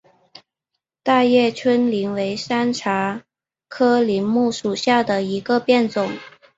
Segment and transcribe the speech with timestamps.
[1.03, 3.21] 大叶川柃为山茶
[3.67, 6.09] 科柃木属下的一个变种。